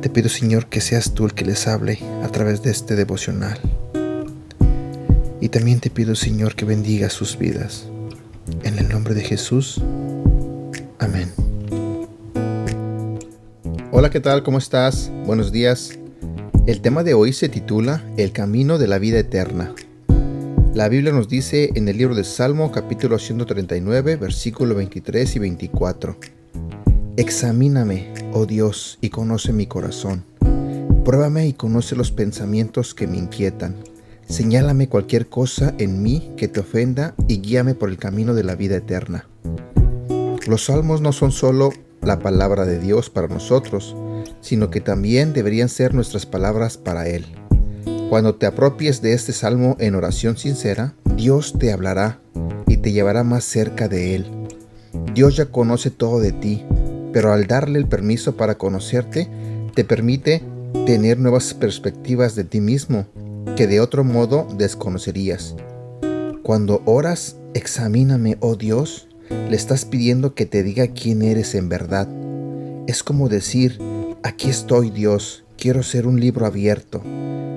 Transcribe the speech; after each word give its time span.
Te 0.00 0.08
pido, 0.08 0.30
Señor, 0.30 0.66
que 0.66 0.80
seas 0.80 1.12
tú 1.12 1.26
el 1.26 1.34
que 1.34 1.44
les 1.44 1.68
hable 1.68 1.98
a 2.22 2.28
través 2.28 2.62
de 2.62 2.70
este 2.70 2.96
devocional. 2.96 3.60
Y 5.42 5.50
también 5.50 5.80
te 5.80 5.90
pido, 5.90 6.14
Señor, 6.14 6.54
que 6.54 6.64
bendiga 6.64 7.10
sus 7.10 7.36
vidas. 7.36 7.86
En 8.62 8.78
el 8.78 8.88
nombre 8.88 9.12
de 9.12 9.20
Jesús. 9.20 9.78
Amén. 10.98 11.28
Hola, 13.92 14.08
¿qué 14.08 14.20
tal? 14.20 14.42
¿Cómo 14.42 14.56
estás? 14.56 15.10
Buenos 15.26 15.52
días. 15.52 15.98
El 16.66 16.80
tema 16.80 17.02
de 17.02 17.12
hoy 17.12 17.34
se 17.34 17.50
titula 17.50 18.02
El 18.16 18.32
camino 18.32 18.78
de 18.78 18.86
la 18.88 18.98
vida 18.98 19.18
eterna. 19.18 19.74
La 20.72 20.88
Biblia 20.88 21.12
nos 21.12 21.28
dice 21.28 21.72
en 21.74 21.88
el 21.88 21.98
libro 21.98 22.14
de 22.14 22.24
Salmo 22.24 22.72
capítulo 22.72 23.18
139 23.18 24.16
versículo 24.16 24.74
23 24.76 25.36
y 25.36 25.38
24. 25.40 26.39
Examíname, 27.20 28.14
oh 28.32 28.46
Dios, 28.46 28.96
y 29.02 29.10
conoce 29.10 29.52
mi 29.52 29.66
corazón. 29.66 30.24
Pruébame 31.04 31.46
y 31.46 31.52
conoce 31.52 31.94
los 31.94 32.12
pensamientos 32.12 32.94
que 32.94 33.06
me 33.06 33.18
inquietan. 33.18 33.76
Señálame 34.26 34.88
cualquier 34.88 35.28
cosa 35.28 35.74
en 35.76 36.02
mí 36.02 36.32
que 36.38 36.48
te 36.48 36.60
ofenda 36.60 37.14
y 37.28 37.42
guíame 37.42 37.74
por 37.74 37.90
el 37.90 37.98
camino 37.98 38.32
de 38.32 38.42
la 38.42 38.54
vida 38.54 38.76
eterna. 38.76 39.26
Los 40.46 40.64
salmos 40.64 41.02
no 41.02 41.12
son 41.12 41.30
solo 41.30 41.74
la 42.00 42.20
palabra 42.20 42.64
de 42.64 42.78
Dios 42.78 43.10
para 43.10 43.28
nosotros, 43.28 43.94
sino 44.40 44.70
que 44.70 44.80
también 44.80 45.34
deberían 45.34 45.68
ser 45.68 45.92
nuestras 45.92 46.24
palabras 46.24 46.78
para 46.78 47.06
Él. 47.06 47.26
Cuando 48.08 48.36
te 48.36 48.46
apropies 48.46 49.02
de 49.02 49.12
este 49.12 49.34
salmo 49.34 49.76
en 49.78 49.94
oración 49.94 50.38
sincera, 50.38 50.94
Dios 51.16 51.58
te 51.58 51.70
hablará 51.70 52.18
y 52.66 52.78
te 52.78 52.92
llevará 52.92 53.24
más 53.24 53.44
cerca 53.44 53.88
de 53.88 54.14
Él. 54.14 54.26
Dios 55.12 55.36
ya 55.36 55.46
conoce 55.46 55.90
todo 55.90 56.18
de 56.18 56.32
ti, 56.32 56.64
pero 57.12 57.32
al 57.32 57.46
darle 57.46 57.78
el 57.78 57.86
permiso 57.86 58.36
para 58.36 58.56
conocerte, 58.56 59.28
te 59.74 59.84
permite 59.84 60.42
tener 60.86 61.18
nuevas 61.18 61.54
perspectivas 61.54 62.34
de 62.34 62.44
ti 62.44 62.60
mismo 62.60 63.06
que 63.56 63.66
de 63.66 63.80
otro 63.80 64.04
modo 64.04 64.46
desconocerías. 64.56 65.54
Cuando 66.42 66.82
oras, 66.84 67.36
examíname, 67.54 68.36
oh 68.40 68.56
Dios, 68.56 69.08
le 69.28 69.56
estás 69.56 69.84
pidiendo 69.84 70.34
que 70.34 70.46
te 70.46 70.62
diga 70.62 70.88
quién 70.88 71.22
eres 71.22 71.54
en 71.54 71.68
verdad. 71.68 72.08
Es 72.86 73.02
como 73.02 73.28
decir, 73.28 73.78
aquí 74.22 74.48
estoy 74.48 74.90
Dios, 74.90 75.44
quiero 75.56 75.82
ser 75.82 76.06
un 76.06 76.18
libro 76.18 76.46
abierto. 76.46 77.02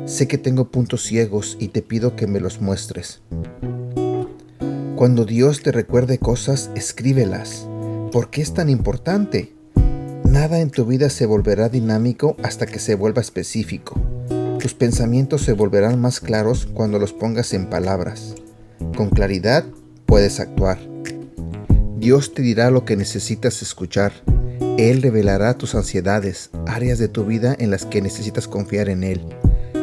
Sé 0.06 0.28
que 0.28 0.38
tengo 0.38 0.70
puntos 0.70 1.04
ciegos 1.04 1.58
y 1.60 1.70
te 1.70 1.82
pido 1.82 2.16
que 2.16 2.28
me 2.28 2.40
los 2.40 2.62
muestres. 2.62 3.22
Cuando 4.96 5.26
Dios 5.26 5.64
te 5.64 5.72
recuerde 5.72 6.18
cosas, 6.18 6.70
escríbelas. 6.76 7.68
¿Por 8.14 8.30
qué 8.30 8.44
es 8.44 8.54
tan 8.54 8.70
importante? 8.70 9.56
Nada 10.24 10.60
en 10.60 10.70
tu 10.70 10.86
vida 10.86 11.10
se 11.10 11.26
volverá 11.26 11.68
dinámico 11.68 12.38
hasta 12.44 12.68
que 12.68 12.78
se 12.78 12.94
vuelva 12.94 13.24
específico. 13.24 14.00
Tus 14.60 14.76
pensamientos 14.76 15.42
se 15.42 15.54
volverán 15.54 16.00
más 16.00 16.20
claros 16.20 16.68
cuando 16.72 17.00
los 17.00 17.12
pongas 17.12 17.56
en 17.56 17.72
palabras. 17.72 18.36
Con 18.96 19.10
claridad 19.10 19.66
puedes 20.06 20.40
actuar. 20.40 20.78
Dios 21.98 22.36
te 22.36 22.44
dirá 22.44 22.70
lo 22.70 22.86
que 22.86 22.96
necesitas 22.96 23.64
escuchar. 23.64 24.14
Él 24.78 25.02
revelará 25.02 25.58
tus 25.58 25.74
ansiedades, 25.74 26.52
áreas 26.68 27.00
de 27.00 27.08
tu 27.08 27.26
vida 27.26 27.56
en 27.58 27.72
las 27.72 27.88
que 27.88 28.04
necesitas 28.04 28.48
confiar 28.48 28.90
en 28.90 29.04
Él. 29.04 29.22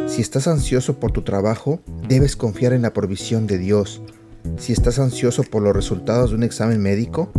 Si 0.07 0.23
estás 0.23 0.47
ansioso 0.47 1.01
por 1.01 1.11
tu 1.11 1.23
trabajo, 1.23 1.81
debes 2.07 2.37
confiar 2.37 2.75
en 2.75 2.83
la 2.83 2.93
provisión 2.93 3.49
de 3.49 3.59
Dios. 3.59 4.01
Si 4.57 4.73
estás 4.73 5.01
ansioso 5.01 5.43
por 5.43 5.63
los 5.63 5.75
resultados 5.75 6.31
de 6.31 6.37
un 6.37 6.45
examen 6.45 6.81
médico, 6.81 7.33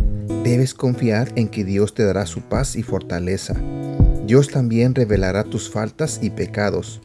debes 0.43 0.73
confiar 0.73 1.31
en 1.35 1.47
que 1.47 1.63
Dios 1.63 1.93
te 1.93 2.03
dará 2.03 2.25
su 2.25 2.41
paz 2.41 2.75
y 2.75 2.83
fortaleza. 2.83 3.55
Dios 4.25 4.49
también 4.49 4.95
revelará 4.95 5.43
tus 5.43 5.69
faltas 5.69 6.19
y 6.21 6.29
pecados. 6.29 7.01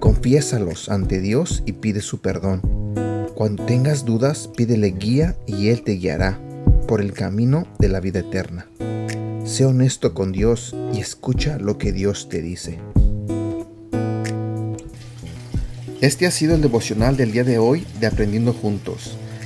Confiésalos 0.00 0.88
ante 0.88 1.20
Dios 1.20 1.62
y 1.66 1.72
pide 1.72 2.00
su 2.00 2.20
perdón. 2.20 2.62
Cuando 3.34 3.64
tengas 3.66 4.04
dudas, 4.04 4.48
pídele 4.56 4.88
guía 4.92 5.36
y 5.46 5.68
Él 5.68 5.82
te 5.82 5.92
guiará 5.92 6.40
por 6.88 7.00
el 7.00 7.12
camino 7.12 7.66
de 7.78 7.88
la 7.88 8.00
vida 8.00 8.20
eterna. 8.20 8.66
Sé 9.44 9.64
honesto 9.64 10.14
con 10.14 10.32
Dios 10.32 10.74
y 10.92 11.00
escucha 11.00 11.58
lo 11.58 11.78
que 11.78 11.92
Dios 11.92 12.28
te 12.28 12.42
dice. 12.42 12.78
Este 16.00 16.26
ha 16.26 16.30
sido 16.30 16.54
el 16.54 16.62
devocional 16.62 17.16
del 17.16 17.32
día 17.32 17.44
de 17.44 17.58
hoy 17.58 17.86
de 18.00 18.06
Aprendiendo 18.06 18.52
Juntos. 18.52 19.16